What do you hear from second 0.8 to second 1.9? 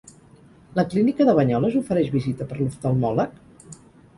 clínica de Banyoles